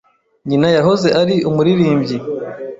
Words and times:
Nyina 0.47 0.67
yahoze 0.77 1.07
ari 1.21 1.35
umuririmbyi. 1.49 2.17